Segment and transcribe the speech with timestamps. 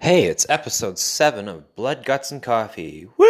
[0.00, 3.08] Hey, it's episode 7 of Blood, Guts, and Coffee.
[3.16, 3.27] Woo!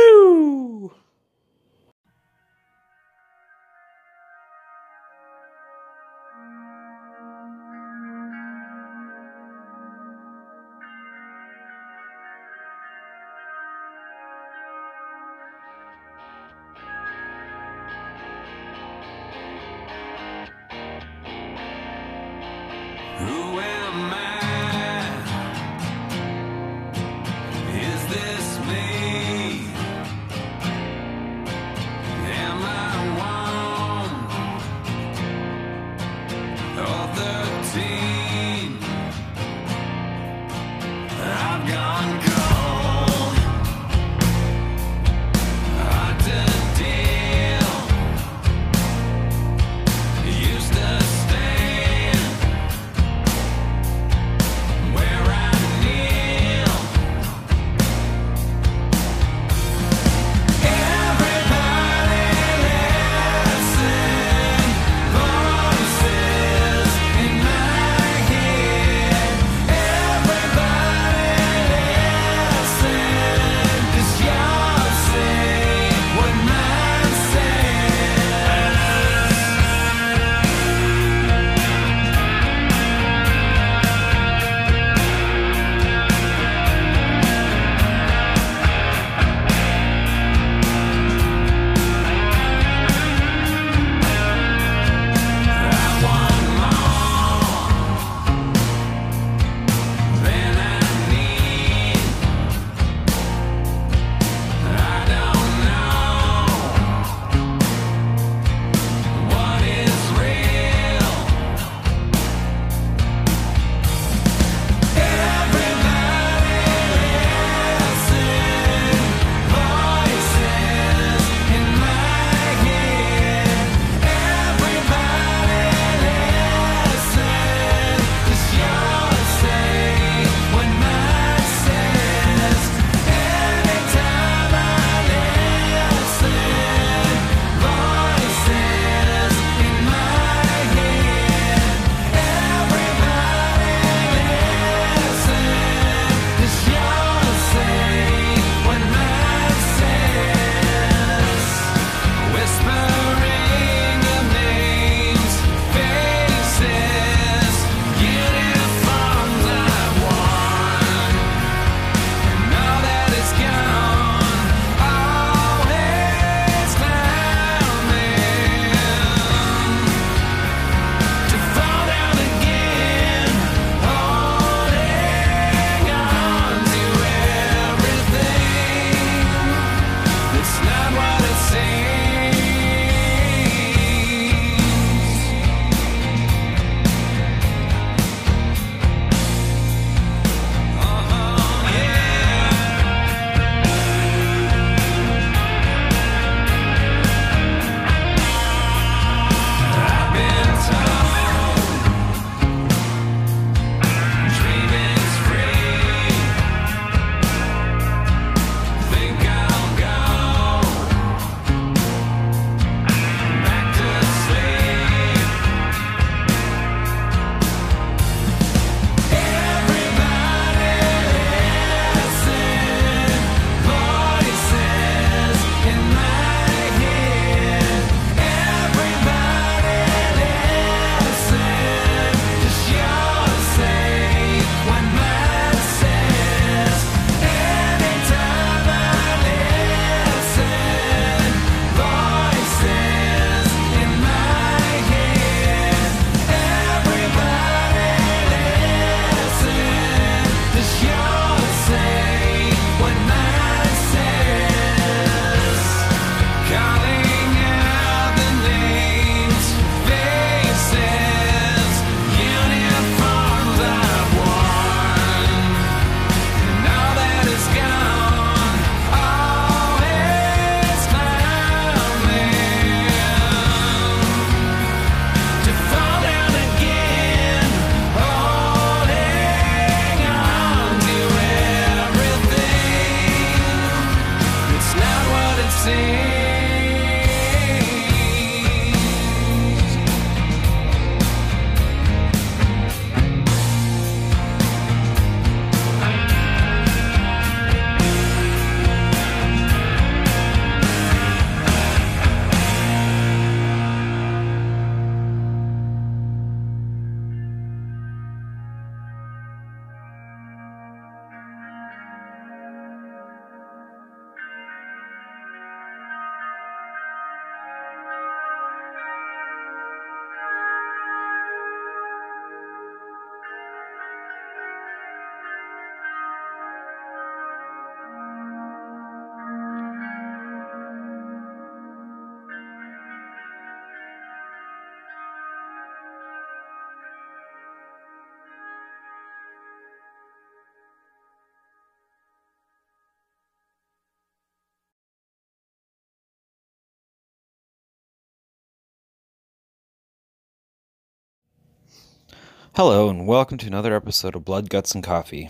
[352.58, 355.28] Hello, and welcome to another episode of Blood, Guts, and Coffee.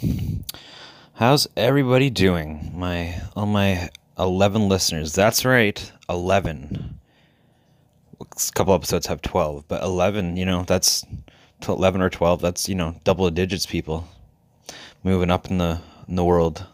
[1.12, 2.72] How's everybody doing?
[2.74, 5.12] My all my eleven listeners.
[5.12, 6.98] That's right, eleven.
[8.18, 10.38] A couple episodes have twelve, but eleven.
[10.38, 11.04] You know, that's
[11.68, 12.40] eleven or twelve.
[12.40, 13.66] That's you know double digits.
[13.66, 14.08] People
[15.04, 16.64] moving up in the in the world,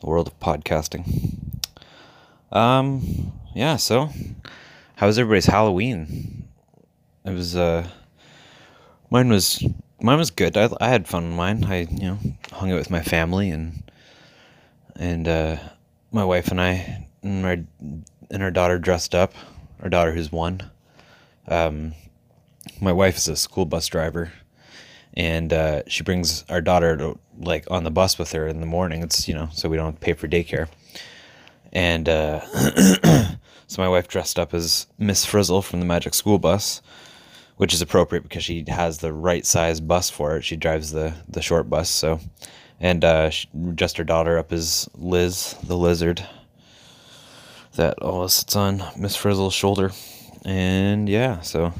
[0.00, 1.60] the world of podcasting.
[2.50, 3.76] Um, yeah.
[3.76, 4.08] So,
[4.94, 6.48] how was everybody's Halloween?
[7.26, 7.86] It was uh,
[9.10, 9.64] mine was
[10.00, 10.56] mine was good.
[10.56, 11.64] I I had fun in mine.
[11.64, 12.18] I you know
[12.52, 13.82] hung out with my family and
[14.94, 15.56] and uh,
[16.12, 17.56] my wife and I and our
[18.30, 19.34] and our daughter dressed up.
[19.82, 20.70] Our daughter who's one.
[21.48, 21.92] Um,
[22.80, 24.32] my wife is a school bus driver,
[25.14, 28.66] and uh, she brings our daughter to like on the bus with her in the
[28.66, 29.02] morning.
[29.02, 30.68] It's you know so we don't pay for daycare
[31.76, 32.40] and uh,
[33.66, 36.80] so my wife dressed up as Miss Frizzle from the Magic School Bus,
[37.56, 40.44] which is appropriate because she has the right size bus for it.
[40.44, 42.20] She drives the the short bus, so
[42.80, 46.26] and uh, she dressed her daughter up is Liz the lizard
[47.76, 49.92] that always sits on Miss Frizzle's shoulder,
[50.44, 51.72] and yeah, so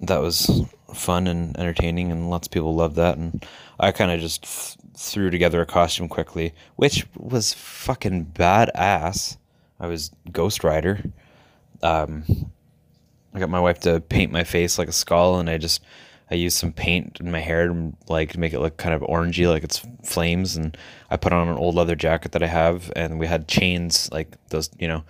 [0.00, 0.62] that was
[0.94, 3.44] fun and entertaining, and lots of people loved that, and
[3.78, 4.46] I kind of just
[4.96, 9.36] threw together a costume quickly, which was fucking badass.
[9.78, 11.02] I was Ghost Rider.
[11.82, 12.24] Um,
[13.36, 15.84] I got my wife to paint my face like a skull, and I just
[16.30, 19.46] I used some paint in my hair to like make it look kind of orangey,
[19.46, 20.56] like it's flames.
[20.56, 20.74] And
[21.10, 24.38] I put on an old leather jacket that I have, and we had chains like
[24.48, 25.04] those, you know,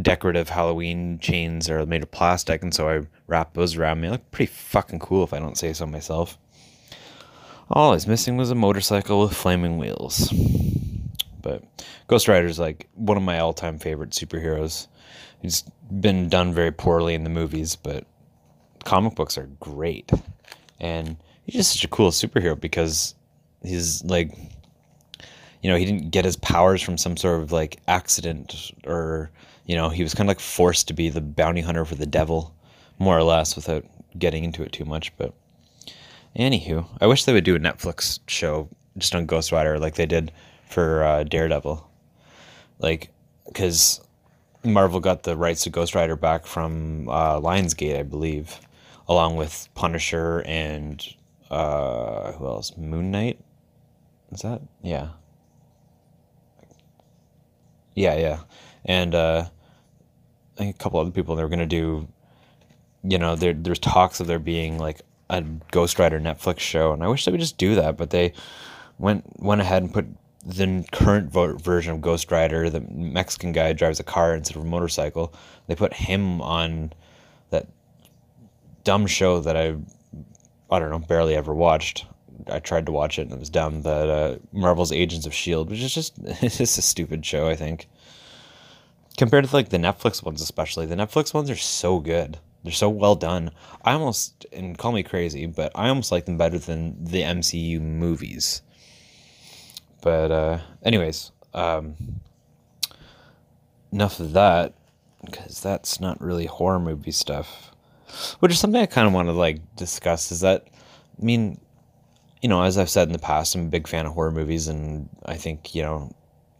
[0.00, 4.10] decorative Halloween chains are made of plastic, and so I wrapped those around me.
[4.10, 6.38] look pretty fucking cool if I don't say so myself.
[7.68, 10.32] All I was missing was a motorcycle with flaming wheels.
[11.42, 11.64] But
[12.06, 14.86] Ghost Rider is like one of my all time favorite superheroes.
[15.42, 15.64] He's
[16.00, 18.04] been done very poorly in the movies, but
[18.84, 20.10] comic books are great.
[20.80, 23.14] And he's just such a cool superhero because
[23.62, 24.36] he's like,
[25.62, 29.30] you know, he didn't get his powers from some sort of like accident or,
[29.64, 32.06] you know, he was kind of like forced to be the bounty hunter for the
[32.06, 32.54] devil,
[32.98, 33.84] more or less, without
[34.18, 35.16] getting into it too much.
[35.16, 35.34] But
[36.38, 38.68] Anywho, I wish they would do a Netflix show
[38.98, 40.32] just on Ghost Rider like they did
[40.68, 41.88] for uh, Daredevil.
[42.78, 43.10] Like,
[43.46, 44.02] because
[44.72, 48.60] Marvel got the rights to Ghost Rider back from uh, Lionsgate, I believe,
[49.08, 51.04] along with Punisher and
[51.50, 52.76] uh, who else?
[52.76, 53.40] Moon Knight.
[54.32, 55.08] Is that yeah?
[57.94, 58.40] Yeah, yeah,
[58.84, 59.44] and uh,
[60.54, 61.36] I think a couple other people.
[61.36, 62.08] They were gonna do.
[63.02, 65.00] You know, there there's talks of there being like
[65.30, 68.32] a Ghost Rider Netflix show, and I wish they would just do that, but they
[68.98, 70.06] went went ahead and put
[70.46, 74.66] the current version of Ghost Rider, the Mexican guy drives a car instead of a
[74.66, 75.34] motorcycle.
[75.66, 76.92] They put him on
[77.50, 77.66] that
[78.84, 79.76] dumb show that I
[80.70, 82.06] I don't know barely ever watched.
[82.48, 83.82] I tried to watch it and it was dumb.
[83.82, 87.48] That uh, Marvel's Agents of Shield, which is just it's just a stupid show.
[87.48, 87.88] I think
[89.16, 92.38] compared to like the Netflix ones, especially the Netflix ones are so good.
[92.62, 93.50] They're so well done.
[93.84, 97.80] I almost, and call me crazy, but I almost like them better than the MCU
[97.80, 98.62] movies.
[100.06, 101.96] But, uh, anyways, um,
[103.90, 104.74] enough of that,
[105.24, 107.72] because that's not really horror movie stuff.
[108.38, 110.68] Which is something I kind of want to, like, discuss is that,
[111.20, 111.60] I mean,
[112.40, 114.68] you know, as I've said in the past, I'm a big fan of horror movies,
[114.68, 116.14] and I think, you know,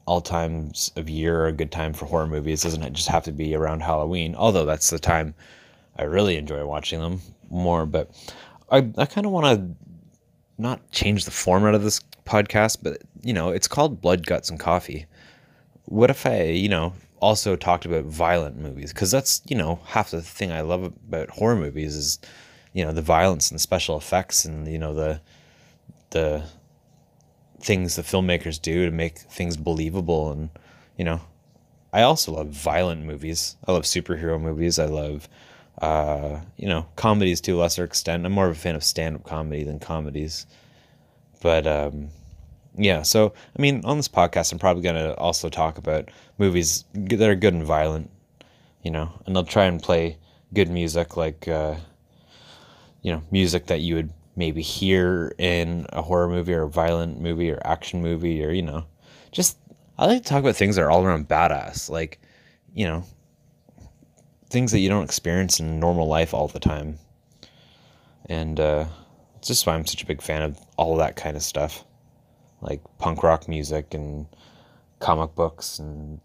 [0.07, 2.65] all times of year are a good time for horror movies.
[2.65, 4.35] Doesn't it just have to be around Halloween?
[4.35, 5.37] Although that's the time
[5.97, 7.87] I really enjoy watching them more.
[7.87, 8.11] But
[8.73, 9.87] I, I kind of want to
[10.59, 14.61] not change the format of this podcast, but you know, it's called Blood, Guts, and
[14.61, 15.06] Coffee.
[15.87, 18.92] What if I, you know, also talked about violent movies?
[18.92, 22.18] Because that's, you know, half the thing I love about horror movies is,
[22.73, 25.21] you know, the violence and special effects and, you know, the,
[26.11, 26.45] the
[27.61, 30.33] things the filmmakers do to make things believable.
[30.33, 30.50] And,
[30.99, 31.21] you know,
[31.92, 33.56] I also love violent movies.
[33.66, 34.78] I love superhero movies.
[34.78, 35.28] I love
[35.80, 38.25] uh, you know, comedies to a lesser extent.
[38.25, 40.47] I'm more of a fan of stand up comedy than comedies.
[41.40, 42.09] But um,
[42.76, 46.85] yeah, so I mean, on this podcast, I'm probably going to also talk about movies
[46.95, 48.11] that are good and violent,
[48.83, 50.19] you know, and I'll try and play
[50.55, 51.76] good music, like, uh,
[53.02, 57.21] you know, music that you would maybe hear in a horror movie or a violent
[57.21, 58.85] movie or action movie or, you know,
[59.33, 59.59] just
[59.99, 61.88] I like to talk about things that are all around badass.
[61.88, 62.21] Like,
[62.75, 63.05] you know,
[64.50, 66.99] things that you don't experience in normal life all the time.
[68.28, 68.87] And uh,
[69.47, 71.85] it's just why I'm such a big fan of all that kind of stuff,
[72.62, 74.26] like punk rock music and
[74.99, 76.21] comic books and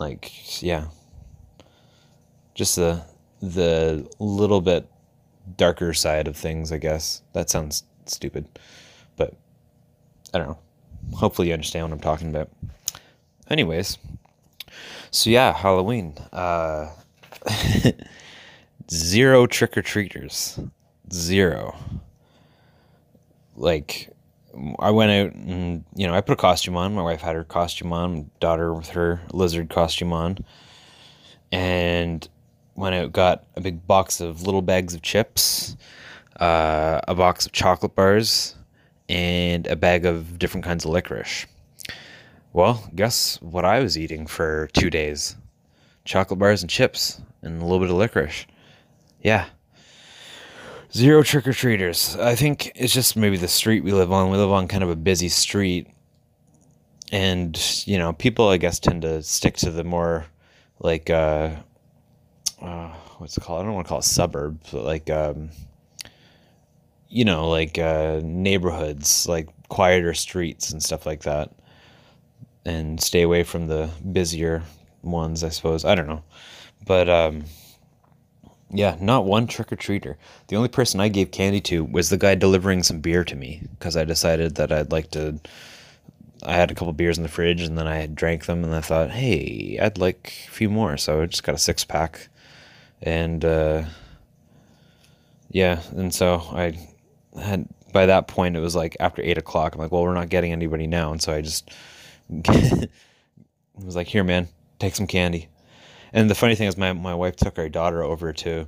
[0.00, 0.88] like yeah,
[2.56, 3.04] just the
[3.40, 4.88] the little bit
[5.56, 7.22] darker side of things, I guess.
[7.34, 8.48] That sounds stupid,
[9.16, 9.34] but
[10.34, 10.58] I don't know.
[11.14, 12.50] Hopefully, you understand what I'm talking about.
[13.48, 13.96] Anyways,
[15.12, 16.14] so yeah, Halloween.
[16.32, 16.90] Uh,
[18.90, 20.58] zero trick or treaters.
[21.12, 21.76] Zero.
[23.58, 24.10] Like,
[24.78, 26.94] I went out and, you know, I put a costume on.
[26.94, 30.38] My wife had her costume on, daughter with her lizard costume on.
[31.50, 32.26] And
[32.76, 35.76] went out, got a big box of little bags of chips,
[36.38, 38.54] uh, a box of chocolate bars,
[39.08, 41.46] and a bag of different kinds of licorice.
[42.52, 45.36] Well, guess what I was eating for two days?
[46.04, 48.46] Chocolate bars and chips and a little bit of licorice.
[49.22, 49.46] Yeah.
[50.92, 52.16] Zero trick or treaters.
[52.16, 54.30] I think it's just maybe the street we live on.
[54.30, 55.88] We live on kind of a busy street.
[57.12, 60.26] And, you know, people, I guess, tend to stick to the more
[60.80, 61.50] like, uh,
[62.60, 63.62] uh, what's it called?
[63.62, 65.50] I don't want to call it suburbs, but like, um,
[67.08, 71.50] you know, like uh, neighborhoods, like quieter streets and stuff like that,
[72.64, 74.62] and stay away from the busier
[75.02, 75.84] ones, I suppose.
[75.84, 76.22] I don't know,
[76.86, 77.44] but um,
[78.70, 80.16] yeah, not one trick or treater.
[80.48, 83.62] The only person I gave candy to was the guy delivering some beer to me
[83.72, 85.38] because I decided that I'd like to.
[86.44, 88.80] I had a couple beers in the fridge and then I drank them and I
[88.80, 90.96] thought, hey, I'd like a few more.
[90.96, 92.28] So I just got a six pack,
[93.02, 93.84] and uh,
[95.50, 96.78] yeah, and so I
[97.40, 99.74] had by that point it was like after eight o'clock.
[99.74, 101.70] I'm like, well, we're not getting anybody now, and so I just
[103.74, 104.48] was like, here, man,
[104.78, 105.48] take some candy.
[106.12, 108.66] And the funny thing is, my my wife took our daughter over to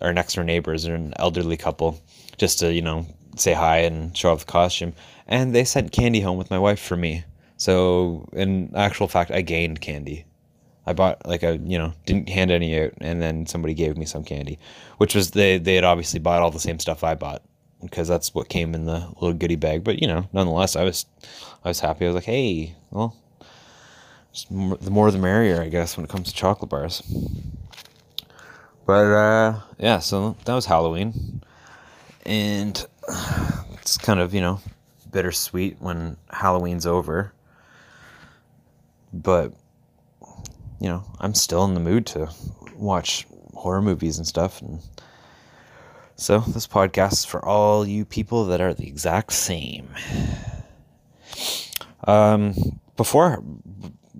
[0.00, 2.00] our next door neighbors, they're an elderly couple,
[2.36, 3.06] just to you know
[3.36, 4.92] say hi and show off the costume.
[5.26, 7.24] And they sent candy home with my wife for me.
[7.56, 10.24] So in actual fact, I gained candy.
[10.84, 14.04] I bought like a you know didn't hand any out, and then somebody gave me
[14.04, 14.58] some candy,
[14.98, 17.42] which was they they had obviously bought all the same stuff I bought
[17.80, 19.84] because that's what came in the little goodie bag.
[19.84, 21.06] But you know, nonetheless, I was
[21.64, 22.04] I was happy.
[22.04, 23.16] I was like, hey, well,
[24.50, 27.02] the more the merrier, I guess, when it comes to chocolate bars.
[28.86, 31.42] But uh, yeah, so that was Halloween,
[32.24, 32.84] and
[33.74, 34.60] it's kind of you know
[35.10, 37.32] bittersweet when Halloween's over.
[39.12, 39.52] But
[40.80, 42.30] you know, I'm still in the mood to
[42.76, 44.80] watch horror movies and stuff, and
[46.22, 49.88] so, this podcast is for all you people that are the exact same.
[52.04, 52.54] Um,
[52.96, 53.42] before,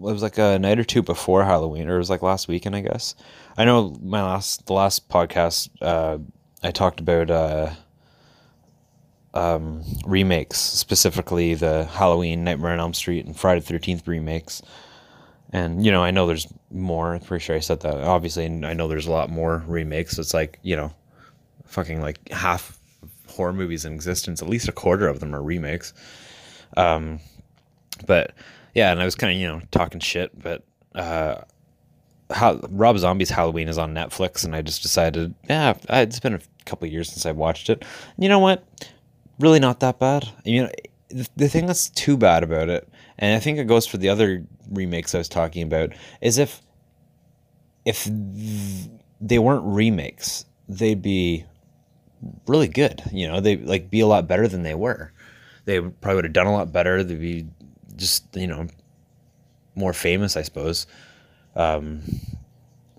[0.03, 2.81] was like a night or two before Halloween, or it was like last weekend, I
[2.81, 3.15] guess.
[3.57, 6.19] I know my last, the last podcast, uh,
[6.63, 7.71] I talked about, uh,
[9.35, 14.63] um, remakes, specifically the Halloween, Nightmare on Elm Street, and Friday the 13th remakes.
[15.53, 17.15] And, you know, I know there's more.
[17.15, 17.95] I'm pretty sure I said that.
[17.99, 20.19] Obviously, I know there's a lot more remakes.
[20.19, 20.93] It's like, you know,
[21.67, 22.79] fucking like half
[23.29, 24.41] horror movies in existence.
[24.41, 25.93] At least a quarter of them are remakes.
[26.77, 27.21] Um,
[28.07, 28.33] but
[28.75, 30.65] yeah, and I was kind of you know talking shit, but
[30.95, 31.43] uh,
[32.31, 36.41] how Rob Zombie's Halloween is on Netflix, and I just decided, yeah, it's been a
[36.65, 37.83] couple years since I watched it.
[37.83, 38.65] And you know what?
[39.39, 40.29] Really not that bad.
[40.45, 40.71] You know,
[41.09, 42.89] the, the thing that's too bad about it,
[43.19, 46.63] and I think it goes for the other remakes I was talking about, is if
[47.85, 48.09] if
[49.21, 51.45] they weren't remakes, they'd be
[52.47, 53.03] really good.
[53.13, 55.13] You know, they like be a lot better than they were.
[55.65, 57.05] They probably would have done a lot better.
[57.05, 57.47] They'd be
[58.03, 58.67] just you know
[59.75, 60.87] more famous, I suppose.
[61.57, 62.03] Um,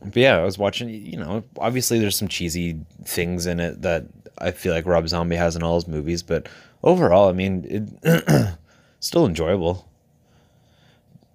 [0.01, 0.89] but yeah, I was watching.
[0.89, 4.05] You know, obviously there's some cheesy things in it that
[4.37, 6.47] I feel like Rob Zombie has in all his movies, but
[6.83, 8.57] overall, I mean, it
[8.99, 9.87] still enjoyable.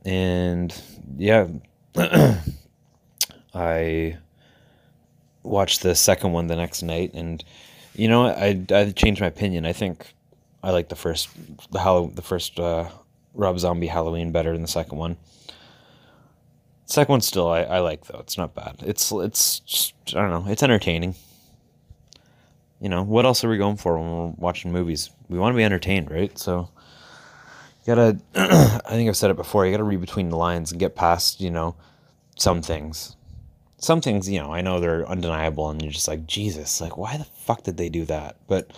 [0.05, 0.75] And
[1.17, 1.49] yeah,
[3.55, 4.17] I
[5.43, 7.43] watched the second one the next night, and
[7.95, 9.67] you know, I I changed my opinion.
[9.67, 10.13] I think
[10.63, 11.29] I like the first
[11.71, 12.89] the Hall the first uh,
[13.35, 15.17] Rob Zombie Halloween better than the second one.
[16.87, 18.19] Second one still I, I like though.
[18.21, 18.77] It's not bad.
[18.81, 20.51] It's it's just, I don't know.
[20.51, 21.15] It's entertaining.
[22.81, 25.11] You know what else are we going for when we're watching movies?
[25.29, 26.37] We want to be entertained, right?
[26.39, 26.71] So
[27.85, 28.19] you gotta.
[28.35, 29.67] I think I've said it before.
[29.67, 31.77] You gotta read between the lines and get past you know
[32.37, 33.17] some things
[33.79, 37.17] some things, you know, I know they're undeniable and you're just like, Jesus, like, why
[37.17, 38.37] the fuck did they do that?
[38.49, 38.73] But,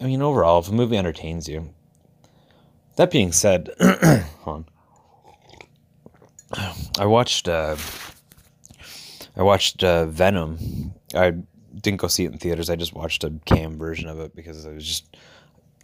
[0.00, 1.74] I mean, overall, if a movie entertains you,
[2.96, 3.70] that being said,
[4.46, 4.66] on.
[6.98, 7.76] I watched, uh,
[9.36, 10.94] I watched uh, Venom.
[11.14, 11.34] I
[11.80, 12.70] didn't go see it in theaters.
[12.70, 15.16] I just watched a cam version of it because I was just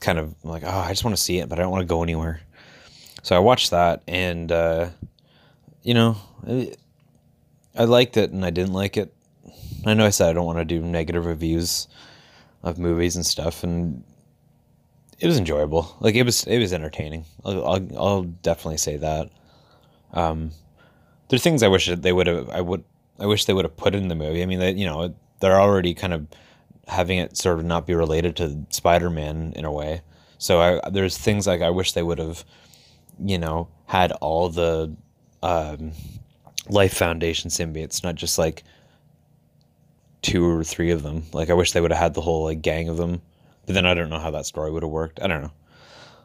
[0.00, 1.87] kind of like, oh, I just want to see it, but I don't want to
[1.87, 2.40] go anywhere.
[3.23, 4.88] So I watched that, and uh,
[5.83, 6.17] you know,
[7.75, 9.12] I liked it and I didn't like it.
[9.87, 11.88] I know I said I don't want to do negative reviews
[12.62, 14.05] of movies and stuff, and
[15.21, 15.97] it was enjoyable.
[16.00, 17.25] Like it was, it was entertaining.
[17.45, 19.31] I'll, I'll, I'll definitely say that.
[20.12, 20.50] Um,
[21.29, 22.49] there's things I wish they would have.
[22.49, 22.83] I would.
[23.19, 24.43] I wish they would have put in the movie.
[24.43, 26.27] I mean, they, you know, they're already kind of
[26.89, 30.00] having it sort of not be related to Spider-Man in a way.
[30.39, 32.45] So I, there's things like I wish they would have,
[33.23, 34.97] you know, had all the
[35.43, 35.93] um,
[36.69, 38.65] Life Foundation symbiotes, not just like
[40.23, 41.25] two or three of them.
[41.33, 43.21] Like I wish they would have had the whole like gang of them.
[43.71, 45.23] But then I don't know how that story would have worked.
[45.23, 45.53] I don't know.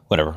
[0.08, 0.34] Whatever.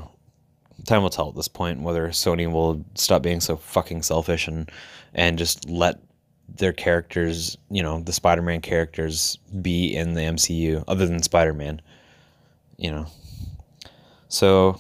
[0.86, 4.72] Time will tell at this point whether Sony will stop being so fucking selfish and
[5.16, 6.00] and just let
[6.48, 11.82] their characters, you know, the Spider-Man characters be in the MCU other than Spider-Man.
[12.78, 13.08] You know.
[14.28, 14.80] So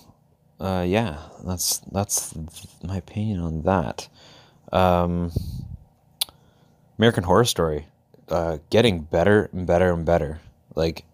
[0.60, 2.36] uh, yeah, that's that's
[2.84, 4.08] my opinion on that.
[4.72, 5.32] Um,
[7.00, 7.88] American Horror Story
[8.30, 10.40] uh, getting better and better and better.
[10.76, 11.06] Like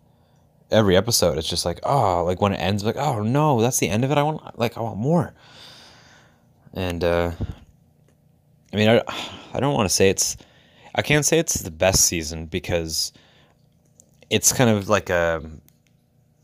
[0.72, 3.90] every episode, it's just like oh, like when it ends, like oh no, that's the
[3.90, 4.18] end of it.
[4.18, 5.34] I want like I want more.
[6.74, 7.32] And uh,
[8.74, 9.01] I mean, I
[9.54, 10.38] I don't want to say it's
[10.94, 13.14] I can't say it's the best season because
[14.30, 15.42] it's kind of like a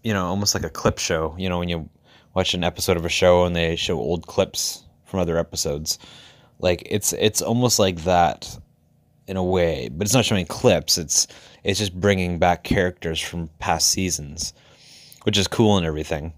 [0.04, 1.36] you know almost like a clip show.
[1.38, 1.90] You know when you
[2.34, 6.00] watch an episode of a show and they show old clips from other episodes.
[6.60, 8.58] Like it's it's almost like that
[9.32, 10.98] in a way, but it's not showing clips.
[10.98, 11.26] It's
[11.64, 14.54] it's just bringing back characters from past seasons,
[15.24, 16.34] which is cool and everything.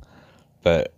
[0.61, 0.93] But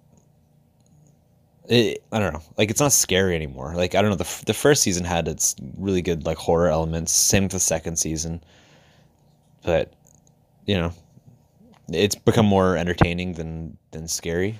[1.69, 2.41] it, I don't know.
[2.57, 3.73] Like it's not scary anymore.
[3.75, 4.17] Like I don't know.
[4.17, 7.13] The the first season had its really good like horror elements.
[7.13, 8.43] Same with the second season.
[9.63, 9.93] But
[10.65, 10.91] you know,
[11.87, 14.59] it's become more entertaining than than scary.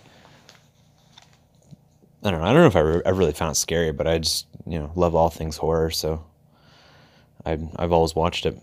[2.23, 2.47] I don't know.
[2.47, 4.79] I don't know if I, re- I really found it scary, but I just you
[4.79, 6.23] know love all things horror, so
[7.45, 8.59] I've I've always watched it.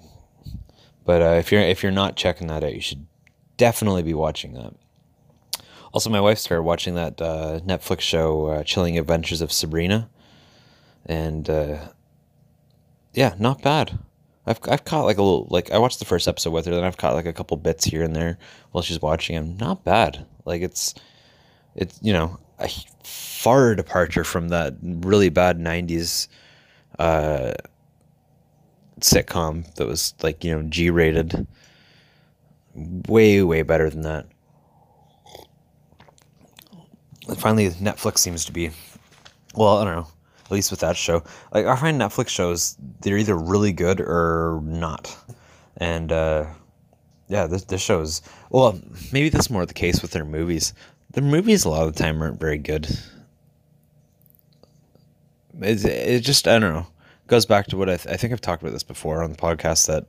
[1.04, 3.06] But uh, if you're if you're not checking that out, you should
[3.56, 4.74] definitely be watching that.
[5.92, 10.08] Also, my wife started watching that uh, Netflix show, uh, "Chilling Adventures of Sabrina,"
[11.06, 11.88] and uh,
[13.12, 13.98] yeah, not bad.
[14.46, 16.84] I've I've caught like a little like I watched the first episode with her, then
[16.84, 18.38] I've caught like a couple bits here and there
[18.72, 19.56] while she's watching them.
[19.58, 20.26] Not bad.
[20.44, 20.94] Like it's
[21.74, 22.68] it's you know a
[23.04, 26.28] far departure from that really bad '90s
[26.98, 27.52] uh,
[29.02, 31.46] sitcom that was like you know G rated.
[32.74, 34.26] Way way better than that.
[37.36, 38.70] Finally, Netflix seems to be.
[39.54, 40.08] Well, I don't know.
[40.44, 44.60] At least with that show, like I find Netflix shows they're either really good or
[44.64, 45.16] not,
[45.78, 46.46] and uh,
[47.28, 48.78] yeah, this this show is well.
[49.12, 50.74] Maybe that's more the case with their movies.
[51.12, 52.86] Their movies a lot of the time aren't very good.
[55.60, 56.86] It it just I don't know
[57.32, 59.38] goes back to what I, th- I think I've talked about this before on the
[59.38, 60.04] podcast that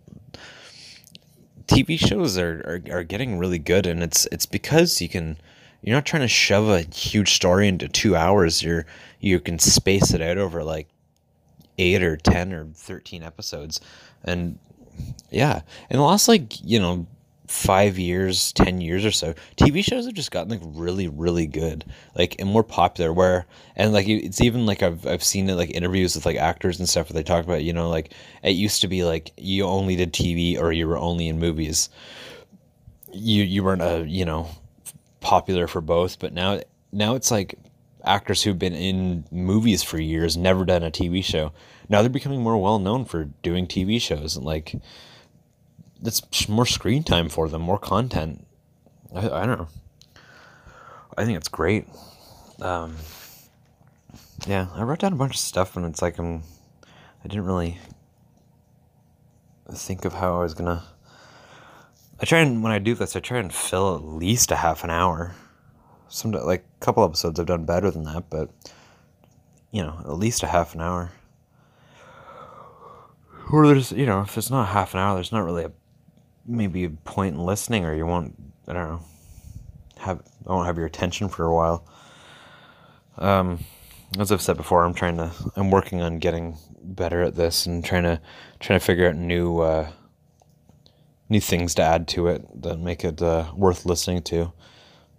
[1.67, 5.37] TV shows are, are, are getting really good and it's it's because you can
[5.81, 8.61] you're not trying to shove a huge story into two hours.
[8.61, 8.85] You're
[9.21, 10.89] you can space it out over like
[11.77, 13.79] eight or ten or 13 episodes.
[14.25, 14.59] And
[15.31, 15.61] yeah.
[15.89, 17.07] In the last like you know
[17.53, 21.85] five years, ten years or so, TV shows have just gotten like really, really good,
[22.15, 23.13] like and more popular.
[23.13, 26.79] Where and like it's even like I've I've seen it like interviews with like actors
[26.79, 28.11] and stuff where they talk about you know like
[28.41, 31.89] it used to be like you only did TV or you were only in movies.
[33.11, 34.49] You you weren't a you know
[35.19, 36.59] popular for both, but now
[36.91, 37.59] now it's like
[38.03, 41.53] actors who've been in movies for years, never done a TV show.
[41.87, 44.75] Now they're becoming more well known for doing TV shows and like
[46.03, 48.45] that's more screen time for them, more content.
[49.15, 49.69] I, I don't know.
[51.17, 51.87] I think it's great.
[52.61, 52.97] Um,
[54.45, 56.25] yeah, I wrote down a bunch of stuff, and it's like I'm.
[56.25, 56.43] Um,
[57.23, 57.77] I didn't really
[59.71, 60.83] think of how I was gonna.
[62.19, 64.83] I try and when I do this, I try and fill at least a half
[64.83, 65.35] an hour.
[66.09, 68.49] Some like a couple episodes I've done better than that, but
[69.71, 71.11] you know, at least a half an hour.
[73.51, 75.71] Or there's you know, if it's not half an hour, there's not really a
[76.45, 78.35] maybe a point in listening, or you won't.
[78.67, 79.05] I don't know.
[79.97, 81.85] Have I won't have your attention for a while.
[83.17, 83.59] Um,
[84.19, 85.31] as I've said before, I'm trying to.
[85.55, 88.19] I'm working on getting better at this and trying to
[88.59, 89.89] trying to figure out new uh,
[91.29, 94.51] new things to add to it that make it uh, worth listening to.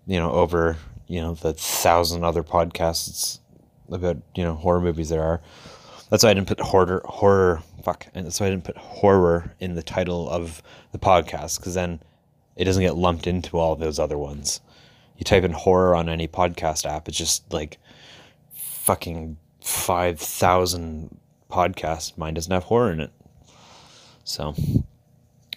[0.06, 3.40] You know, over you know the thousand other podcasts
[3.90, 5.42] about you know horror movies there are.
[6.11, 9.53] That's why I didn't put horror horror fuck, and that's why I didn't put horror
[9.61, 10.62] in the title of
[10.93, 12.01] the podcast because then
[12.57, 14.61] it doesn't get lumped into all those other ones.
[15.19, 17.79] You type in horror on any podcast app, it's just like
[18.55, 21.19] fucking five thousand
[21.51, 22.17] podcasts.
[22.19, 23.12] Mine doesn't have horror in it.
[24.25, 24.55] So,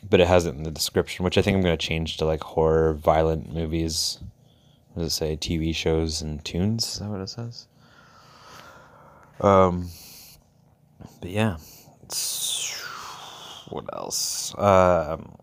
[0.08, 2.26] but it has it in the description, which I think I'm going to change to
[2.26, 4.20] like horror, violent movies.
[4.94, 5.38] What does it say?
[5.38, 6.86] TV shows and tunes?
[6.94, 7.68] Is that what it says?
[9.40, 9.90] Um,
[11.22, 11.58] but yeah,
[12.04, 12.74] it's,
[13.70, 14.54] what else?
[14.58, 15.36] Um,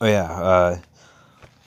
[0.00, 0.78] oh yeah, uh,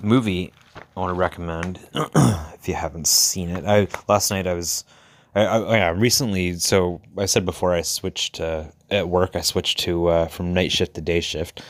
[0.02, 3.66] movie I want to recommend if you haven't seen it.
[3.66, 4.84] I last night I was,
[5.36, 6.54] I, I oh yeah recently.
[6.56, 9.36] So I said before I switched uh, at work.
[9.36, 11.62] I switched to uh, from night shift to day shift,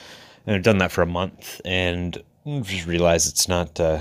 [0.46, 3.80] and I've done that for a month, and just realized it's not.
[3.80, 4.00] Uh,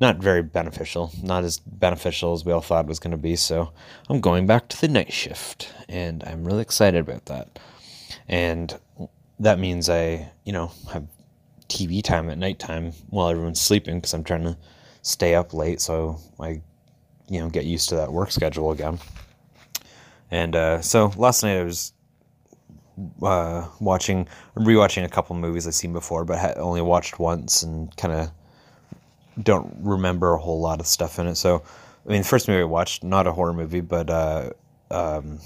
[0.00, 3.36] not very beneficial, not as beneficial as we all thought it was going to be.
[3.36, 3.72] So
[4.08, 7.58] I'm going back to the night shift, and I'm really excited about that.
[8.26, 8.78] And
[9.38, 11.06] that means I, you know, have
[11.68, 14.56] TV time at nighttime while everyone's sleeping because I'm trying to
[15.02, 16.60] stay up late so I,
[17.28, 18.98] you know, get used to that work schedule again.
[20.30, 21.92] And uh, so last night I was
[23.22, 27.94] uh, watching, rewatching a couple movies I've seen before, but had only watched once and
[27.96, 28.30] kind of
[29.42, 31.36] don't remember a whole lot of stuff in it.
[31.36, 31.62] So,
[32.06, 34.50] I mean, the first movie I watched, not a horror movie, but uh,
[34.90, 35.38] um,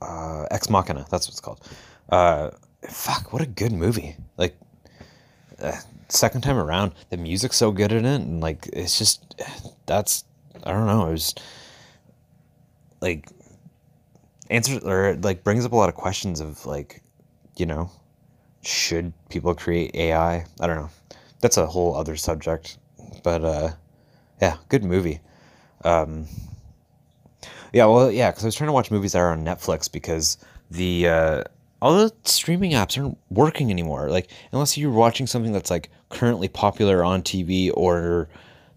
[0.00, 1.06] uh, Ex Machina.
[1.10, 1.60] That's what it's called.
[2.08, 2.50] Uh,
[2.88, 4.16] fuck, what a good movie!
[4.36, 4.56] Like,
[5.60, 5.72] uh,
[6.08, 9.42] second time around, the music's so good in it, and like, it's just
[9.86, 10.24] that's
[10.64, 11.08] I don't know.
[11.08, 11.34] It was
[13.00, 13.28] like
[14.50, 17.02] answers or like brings up a lot of questions of like,
[17.56, 17.90] you know,
[18.62, 20.44] should people create AI?
[20.60, 20.90] I don't know
[21.40, 22.78] that's a whole other subject.
[23.22, 23.70] But uh,
[24.40, 25.20] yeah, good movie.
[25.84, 26.26] Um,
[27.72, 30.38] yeah, well, yeah, because I was trying to watch movies that are on Netflix because
[30.70, 31.44] the uh,
[31.82, 34.08] all the streaming apps aren't working anymore.
[34.10, 38.28] Like unless you're watching something that's like currently popular on TV or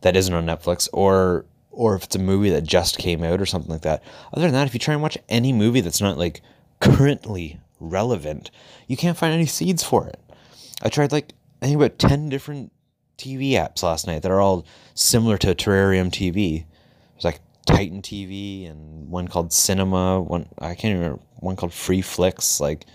[0.01, 3.45] that isn't on Netflix or or if it's a movie that just came out or
[3.45, 4.03] something like that.
[4.33, 6.41] Other than that, if you try and watch any movie that's not like
[6.81, 8.51] currently relevant,
[8.87, 10.19] you can't find any seeds for it.
[10.81, 12.71] I tried like I think about 10 different
[13.17, 16.65] TV apps last night that are all similar to Terrarium TV.
[17.13, 22.01] There's like Titan TV and one called Cinema, one I can't remember, one called Free
[22.01, 22.85] Flicks like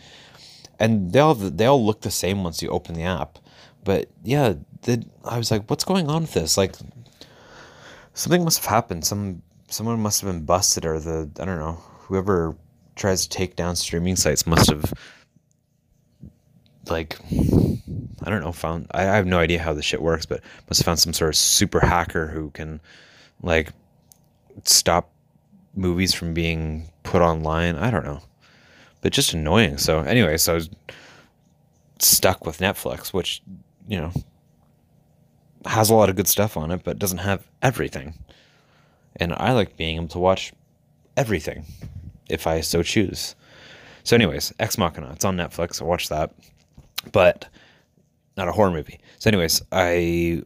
[0.80, 3.38] and they all they all look the same once you open the app.
[3.84, 6.56] But yeah, the, I was like what's going on with this?
[6.56, 6.74] Like
[8.14, 9.04] something must have happened.
[9.04, 12.56] Some someone must have been busted or the I don't know, whoever
[12.96, 14.92] tries to take down streaming sites must have
[16.88, 17.18] like
[18.24, 20.80] I don't know, found I, I have no idea how this shit works, but must
[20.80, 22.80] have found some sort of super hacker who can
[23.42, 23.70] like
[24.64, 25.10] stop
[25.76, 27.76] movies from being put online.
[27.76, 28.22] I don't know.
[29.02, 29.78] But just annoying.
[29.78, 30.70] So anyway, so I was
[31.98, 33.42] stuck with Netflix, which,
[33.86, 34.12] you know,
[35.66, 38.14] has a lot of good stuff on it, but doesn't have everything.
[39.16, 40.52] And I like being able to watch
[41.16, 41.66] everything
[42.28, 43.34] if I so choose.
[44.02, 45.80] So, anyways, Ex Machina, it's on Netflix.
[45.80, 46.32] I watched that.
[47.12, 47.48] But
[48.36, 49.00] not a horror movie.
[49.18, 50.42] So, anyways, I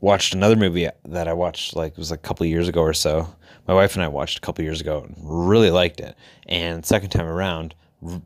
[0.00, 3.34] watched another movie that I watched like it was a couple years ago or so.
[3.66, 6.14] My wife and I watched a couple years ago and really liked it.
[6.46, 7.74] And second time around,
[8.06, 8.20] r-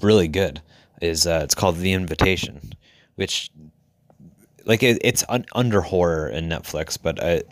[0.00, 0.60] really good.
[1.00, 2.74] Is uh, it's called The Invitation,
[3.16, 3.50] which
[4.64, 7.42] like it, it's un- under horror in Netflix, but I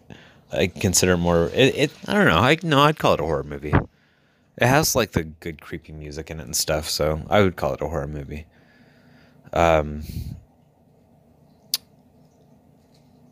[0.52, 3.42] I consider more it, it I don't know I no I'd call it a horror
[3.42, 3.72] movie.
[3.72, 7.72] It has like the good creepy music in it and stuff, so I would call
[7.74, 8.46] it a horror movie.
[9.52, 10.02] Um,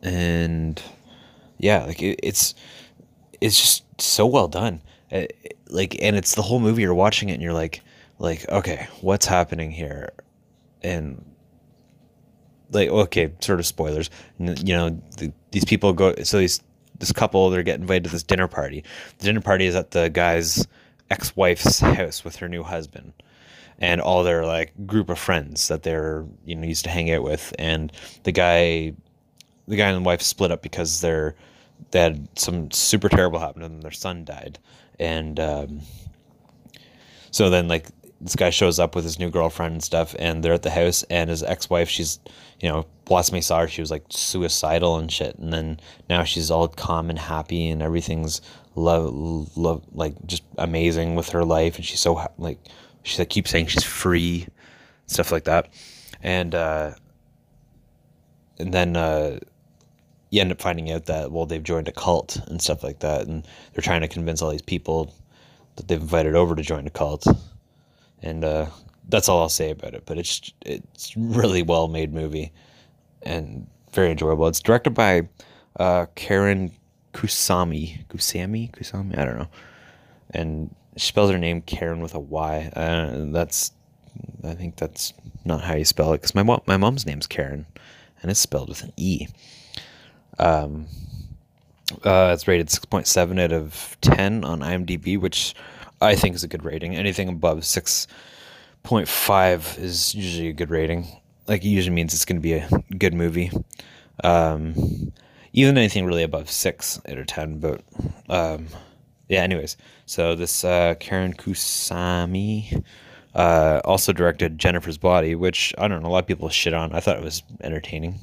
[0.01, 0.81] and
[1.57, 2.55] yeah, like it, it's
[3.41, 4.81] it's just so well done.
[5.09, 6.81] It, uh, like, and it's the whole movie.
[6.81, 7.81] You're watching it, and you're like,
[8.17, 10.11] like, okay, what's happening here?
[10.81, 11.23] And
[12.71, 14.09] like, okay, sort of spoilers.
[14.37, 16.15] You know, the, these people go.
[16.23, 16.61] So these
[16.97, 18.83] this couple they're getting invited to this dinner party.
[19.19, 20.67] The dinner party is at the guy's
[21.09, 23.13] ex-wife's house with her new husband
[23.79, 27.23] and all their like group of friends that they're you know used to hang out
[27.23, 27.53] with.
[27.57, 27.91] And
[28.23, 28.93] the guy
[29.67, 31.35] the guy and the wife split up because they're
[31.91, 34.59] they had some super terrible happen them their son died.
[34.99, 35.81] And um,
[37.31, 37.87] so then like
[38.19, 41.03] this guy shows up with his new girlfriend and stuff and they're at the house
[41.03, 42.19] and his ex-wife she's
[42.59, 45.37] you know last time she was like suicidal and shit.
[45.37, 48.41] And then now she's all calm and happy and everything's
[48.75, 52.59] love love like just amazing with her life and she's so like
[53.03, 54.47] she like keeps saying she's free,
[55.07, 55.69] stuff like that,
[56.21, 56.91] and uh,
[58.57, 59.39] and then uh,
[60.29, 63.27] you end up finding out that well they've joined a cult and stuff like that,
[63.27, 65.13] and they're trying to convince all these people
[65.75, 67.25] that they've invited over to join a cult,
[68.21, 68.67] and uh,
[69.07, 70.03] that's all I'll say about it.
[70.05, 72.51] But it's it's really well made movie,
[73.21, 74.47] and very enjoyable.
[74.47, 75.27] It's directed by
[75.79, 76.71] uh, Karyn
[77.13, 79.17] Kusami, Kusami, Kusama.
[79.17, 79.49] I don't know,
[80.31, 82.71] and she spells her name Karen with a Y.
[82.75, 83.71] Uh, that's
[84.43, 85.13] I think that's
[85.45, 87.65] not how you spell it because my mom my mom's name's Karen,
[88.21, 89.27] and it's spelled with an E.
[90.37, 90.87] Um,
[92.03, 95.55] uh, it's rated six point seven out of ten on IMDb, which
[96.01, 96.95] I think is a good rating.
[96.95, 98.07] Anything above six
[98.83, 101.07] point five is usually a good rating.
[101.47, 103.51] Like it usually means it's going to be a good movie.
[104.23, 105.13] Um,
[105.53, 107.81] even anything really above six out of ten, but
[108.29, 108.67] um,
[109.29, 109.41] yeah.
[109.41, 112.83] Anyways, so this uh, Karyn Kusama
[113.33, 116.91] uh, also directed Jennifer's Body, which I don't know a lot of people shit on.
[116.93, 118.19] I thought it was entertaining.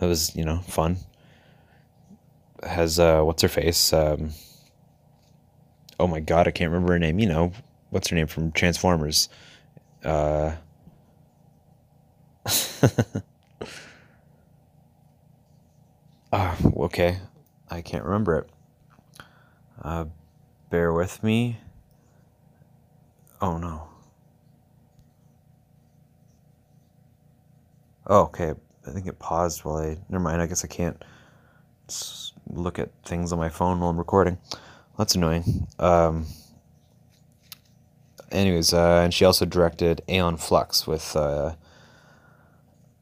[0.00, 0.98] It was you know fun.
[2.62, 3.92] Has uh, what's her face?
[3.92, 4.30] Um,
[5.98, 7.18] oh my god, I can't remember her name.
[7.18, 7.52] You know
[7.90, 9.30] what's her name from Transformers.
[10.04, 10.52] Uh,
[16.36, 17.18] Ah, okay.
[17.70, 18.50] I can't remember it.
[19.80, 20.06] Uh,
[20.74, 21.56] bear with me.
[23.40, 23.86] Oh no.
[28.08, 28.54] Oh, okay.
[28.84, 29.96] I think it paused while I.
[30.08, 30.42] Never mind.
[30.42, 31.00] I guess I can't
[32.50, 34.36] look at things on my phone while I'm recording.
[34.98, 35.44] That's annoying.
[35.78, 36.26] Um,
[38.32, 41.54] anyways, uh, and she also directed Aeon Flux with uh,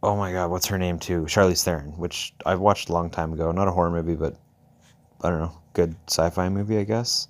[0.03, 1.23] oh my god, what's her name too?
[1.23, 3.51] Charlize Theron, which I've watched a long time ago.
[3.51, 4.37] Not a horror movie, but
[5.23, 7.29] I don't know, good sci-fi movie, I guess.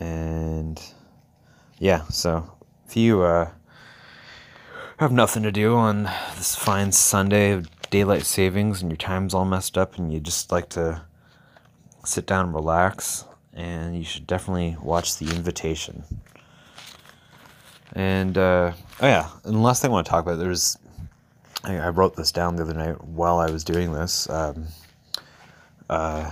[0.00, 0.80] And
[1.78, 2.50] yeah, so
[2.86, 3.50] if you uh,
[4.98, 6.04] have nothing to do on
[6.36, 10.52] this fine Sunday of daylight savings and your time's all messed up and you just
[10.52, 11.02] like to
[12.04, 16.04] sit down and relax, and you should definitely watch The Invitation.
[17.92, 20.78] And uh, oh yeah, and the last thing I want to talk about there's
[21.64, 24.28] I, I wrote this down the other night while I was doing this.
[24.30, 24.66] Um,
[25.90, 26.30] uh,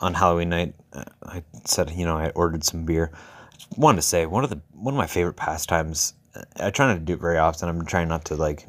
[0.00, 0.74] on Halloween night,
[1.22, 3.10] I said, you know, I ordered some beer.
[3.14, 6.14] I wanted to say one of the one of my favorite pastimes.
[6.56, 7.68] I try not to do it very often.
[7.68, 8.66] I'm trying not to like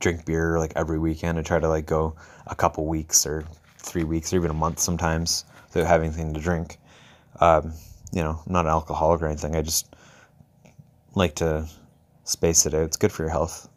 [0.00, 1.38] drink beer like every weekend.
[1.38, 3.44] I try to like go a couple weeks or
[3.78, 6.78] three weeks or even a month sometimes without having anything to drink.
[7.40, 7.72] Um,
[8.12, 9.54] you know, I'm not an alcoholic or anything.
[9.54, 9.94] I just
[11.14, 11.66] like to
[12.24, 12.82] space it out.
[12.82, 13.68] It's good for your health.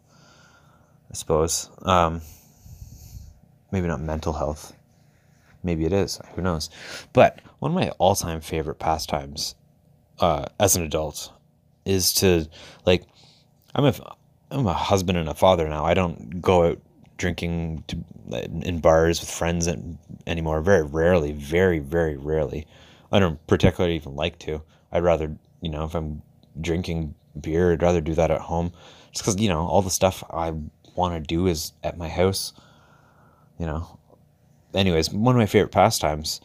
[1.10, 1.70] I suppose.
[1.82, 2.20] Um,
[3.70, 4.72] maybe not mental health.
[5.64, 6.20] Maybe it is.
[6.34, 6.68] Who knows?
[7.14, 9.54] But one of my all time favorite pastimes
[10.20, 11.32] uh, as an adult
[11.86, 12.46] is to,
[12.84, 13.04] like,
[13.74, 13.94] I'm a,
[14.50, 15.84] I'm a husband and a father now.
[15.84, 16.80] I don't go out
[17.16, 17.98] drinking to,
[18.62, 19.68] in bars with friends
[20.26, 20.60] anymore.
[20.60, 21.32] Very rarely.
[21.32, 22.66] Very, very rarely.
[23.10, 24.62] I don't particularly even like to.
[24.92, 26.22] I'd rather, you know, if I'm
[26.60, 28.72] drinking beer, I'd rather do that at home.
[29.12, 30.52] Just because, you know, all the stuff I
[30.94, 32.52] want to do is at my house.
[33.58, 33.98] You know.
[34.74, 36.40] Anyways, one of my favorite pastimes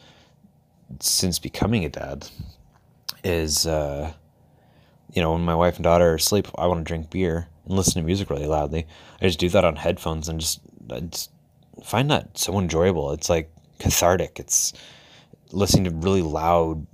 [1.00, 2.28] since becoming a dad
[3.22, 4.12] is uh,
[5.12, 7.76] you know when my wife and daughter are asleep i want to drink beer and
[7.76, 8.86] listen to music really loudly.
[9.20, 11.30] I just do that on headphones and just i just
[11.84, 13.12] find that so enjoyable.
[13.12, 14.38] It's like cathartic.
[14.38, 14.72] It's
[15.52, 16.86] listening to really loud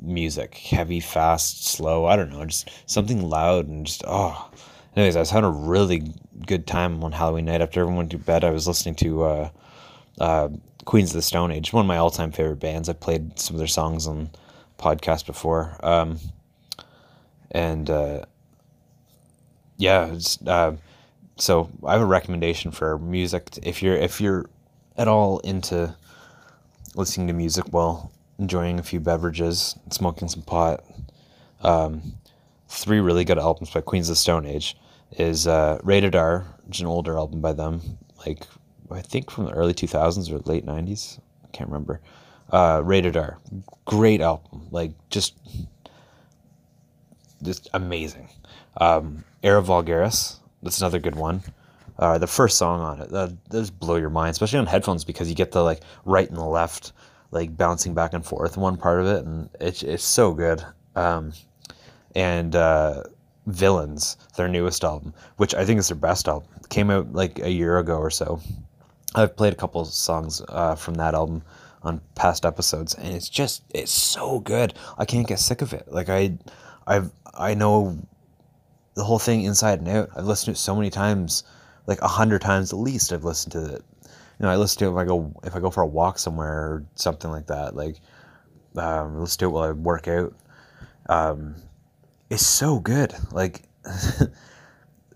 [0.00, 4.50] music heavy fast slow i don't know just something loud and just oh.
[4.94, 6.12] Anyways i was having a really
[6.46, 8.44] good time on Halloween night after everyone went to bed.
[8.44, 9.50] I was listening to uh,
[10.20, 10.48] uh,
[10.84, 12.88] Queens of the Stone Age, one of my all-time favorite bands.
[12.88, 14.30] I've played some of their songs on
[14.78, 16.18] podcast before, um,
[17.50, 18.24] and uh,
[19.76, 20.14] yeah,
[20.46, 20.72] uh,
[21.36, 23.58] so I have a recommendation for music.
[23.62, 24.46] If you're if you're
[24.96, 25.94] at all into
[26.94, 30.84] listening to music while enjoying a few beverages, smoking some pot,
[31.62, 32.14] um,
[32.68, 34.76] three really good albums by Queens of the Stone Age
[35.12, 38.46] is uh, Rated R, which is an older album by them, like
[38.94, 41.18] I think from the early 2000s or late 90s.
[41.44, 42.00] I can't remember.
[42.50, 43.38] Uh, Rated R,
[43.84, 45.34] great album, like just
[47.42, 48.28] just amazing.
[48.76, 51.42] Um, Era Vulgaris, that's another good one.
[51.98, 55.28] Uh, the first song on it, that just blow your mind, especially on headphones because
[55.28, 56.92] you get the like right and the left,
[57.30, 60.64] like bouncing back and forth one part of it, and it's it's so good.
[60.96, 61.32] Um,
[62.14, 63.04] and uh,
[63.46, 66.48] Villains, their newest album, which I think is their best album.
[66.68, 68.40] came out like a year ago or so.
[69.14, 71.42] I've played a couple songs uh, from that album
[71.82, 74.74] on past episodes, and it's just it's so good.
[74.98, 75.86] I can't get sick of it.
[75.90, 76.38] Like I,
[76.86, 77.98] I've I know
[78.94, 80.10] the whole thing inside and out.
[80.16, 81.44] I've listened to it so many times,
[81.86, 83.12] like a hundred times at least.
[83.12, 83.84] I've listened to it.
[84.38, 86.18] You know, I listen to it if I go if I go for a walk
[86.18, 87.76] somewhere or something like that.
[87.76, 88.00] Like,
[88.76, 90.34] um, listen to it while I work out.
[91.08, 91.56] Um,
[92.30, 93.14] is so good.
[93.30, 93.62] Like,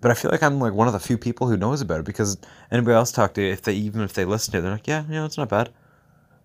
[0.01, 2.07] but I feel like I'm like one of the few people who knows about it
[2.07, 2.39] because
[2.71, 5.05] anybody else talk to if they even if they listen to it, they're like, yeah,
[5.05, 5.71] you know, it's not bad.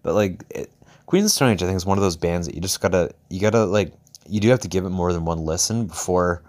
[0.02, 0.72] But like, it,
[1.06, 3.40] Queens Stone Age, I think is one of those bands that you just gotta you
[3.40, 3.94] gotta like
[4.28, 6.44] you do have to give it more than one listen before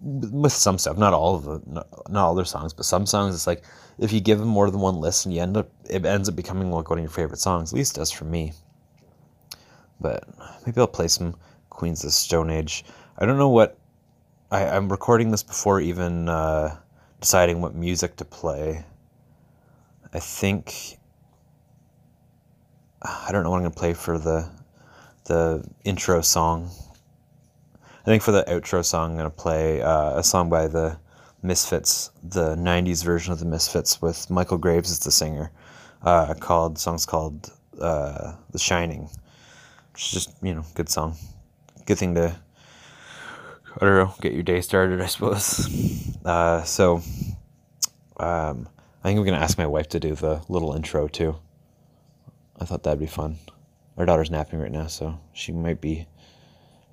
[0.00, 3.34] with some stuff, not all of the, not, not all their songs, but some songs,
[3.34, 3.64] it's like
[3.98, 6.70] if you give them more than one listen, you end up it ends up becoming
[6.70, 7.72] like one of your favorite songs.
[7.72, 8.52] At least does for me.
[10.00, 10.24] But
[10.64, 11.34] maybe I'll play some
[11.70, 12.84] Queens of Stone Age.
[13.18, 13.76] I don't know what
[14.50, 16.74] I, I'm recording this before even uh,
[17.20, 18.82] deciding what music to play.
[20.14, 20.96] I think
[23.02, 24.48] I don't know what I'm gonna play for the
[25.24, 26.70] the intro song.
[27.74, 30.98] I think for the outro song, I'm gonna play uh, a song by the
[31.42, 35.52] Misfits, the '90s version of the Misfits with Michael Graves as the singer,
[36.02, 39.10] uh, called songs called uh, "The Shining,"
[39.92, 41.16] which is just you know good song,
[41.84, 42.34] good thing to
[43.80, 46.14] I don't know get your day started, I suppose.
[46.24, 46.96] Uh, so,
[48.18, 48.68] um,
[49.02, 51.36] I think I'm gonna ask my wife to do the little intro too.
[52.60, 53.38] I thought that'd be fun.
[53.96, 56.06] Our daughter's napping right now, so she might be,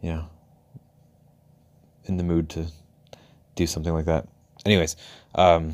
[0.01, 0.29] you know
[2.07, 2.65] in the mood to
[3.55, 4.27] do something like that.
[4.65, 4.95] Anyways,
[5.35, 5.73] um,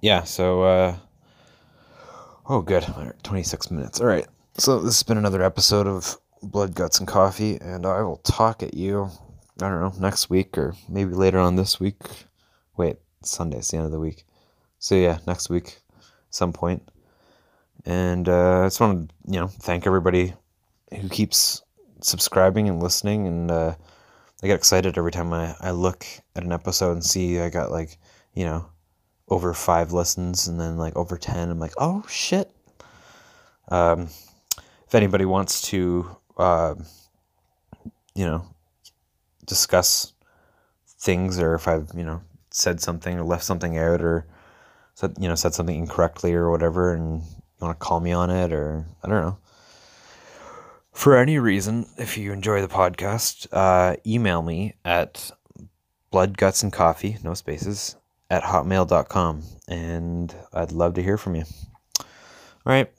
[0.00, 0.96] yeah, so, uh,
[2.48, 2.86] oh, good.
[3.22, 4.00] 26 minutes.
[4.00, 4.26] All right.
[4.56, 8.62] So, this has been another episode of Blood, Guts, and Coffee, and I will talk
[8.62, 9.10] at you,
[9.60, 12.02] I don't know, next week or maybe later on this week.
[12.76, 14.24] Wait, Sunday's the end of the week.
[14.78, 15.78] So, yeah, next week,
[16.30, 16.88] some point.
[17.84, 20.34] And uh, I just want to, you know, thank everybody
[20.96, 21.62] who keeps
[22.00, 23.74] subscribing and listening and, uh,
[24.42, 27.72] I get excited every time I, I look at an episode and see I got
[27.72, 27.98] like,
[28.34, 28.66] you know,
[29.28, 31.50] over five listens and then like over 10.
[31.50, 32.50] I'm like, oh shit.
[33.68, 34.08] Um,
[34.86, 36.76] if anybody wants to, uh,
[38.14, 38.46] you know,
[39.48, 40.12] discuss
[40.86, 44.26] things or if I've, you know, said something or left something out or
[44.94, 48.30] said, you know, said something incorrectly or whatever and you want to call me on
[48.30, 49.38] it or I don't know
[50.98, 55.30] for any reason, if you enjoy the podcast, uh, email me at
[56.10, 57.94] blood, guts, and coffee, no spaces,
[58.28, 59.44] at hotmail.com.
[59.68, 61.44] And I'd love to hear from you.
[62.00, 62.06] All
[62.64, 62.90] right.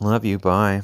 [0.00, 0.38] Love you.
[0.38, 0.80] Bye.